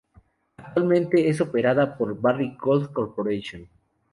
Actualmente, 0.57 1.29
es 1.29 1.41
operada 1.41 1.95
por 1.95 2.19
Barrick 2.19 2.59
Gold 2.59 2.91
Corporation. 2.91 3.69